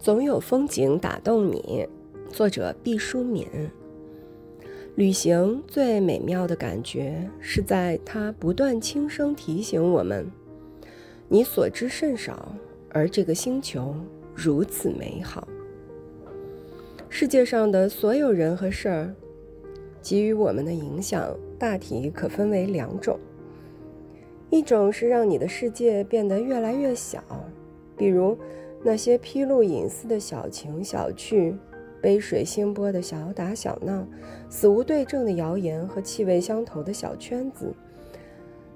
[0.00, 1.86] 总有风景打动你。
[2.30, 3.46] 作者毕淑敏。
[4.94, 10.26] 旅行最美妙的感觉是在它不断轻声提醒我们：
[11.28, 12.56] 你所知甚少，
[12.88, 13.94] 而这个星球
[14.34, 15.46] 如此美好。
[17.10, 19.14] 世界上的所有人和事儿，
[20.00, 23.20] 给予我们的影响大体可分为两种：
[24.48, 27.22] 一种是让你的世界变得越来越小，
[27.98, 28.38] 比如。
[28.82, 31.54] 那些披露隐私的小情小趣，
[32.00, 34.06] 杯水星波的小打小闹，
[34.48, 37.74] 死无对证的谣言和气味相投的小圈子，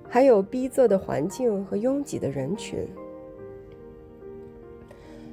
[0.06, 2.86] 还有逼仄的环境和拥挤的人群，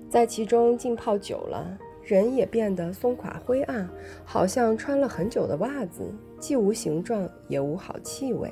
[0.09, 3.89] 在其中浸泡久了，人也变得松垮灰暗，
[4.23, 6.09] 好像穿了很久的袜子，
[6.39, 8.49] 既无形状，也无好气味。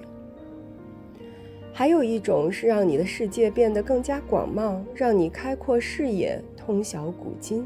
[1.79, 7.65] 还有一种是让你的世界变得更加广袤，让你开阔视野，通晓古今，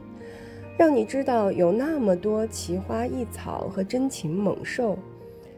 [0.77, 4.95] 让你知道有那么多奇花异草和珍禽猛兽，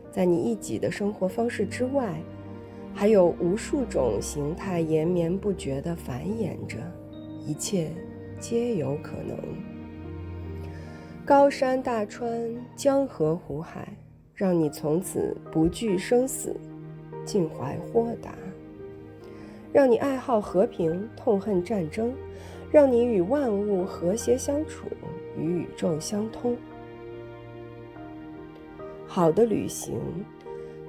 [0.09, 2.16] 在你一己的生活方式之外，
[2.94, 6.78] 还有无数种形态延绵不绝地繁衍着，
[7.45, 7.89] 一切
[8.39, 9.38] 皆有可能。
[11.26, 13.86] 高山大川，江河湖海，
[14.33, 16.56] 让你从此不惧生死。
[17.26, 18.36] 尽怀豁达，
[19.73, 22.14] 让你爱好和平，痛恨战争，
[22.72, 24.88] 让你与万物和谐相处，
[25.38, 26.56] 与宇宙相通。
[29.08, 30.00] 好的旅行，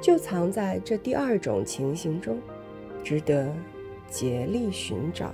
[0.00, 2.38] 就藏在这第二种情形中，
[3.02, 3.52] 值得
[4.08, 5.32] 竭力寻找。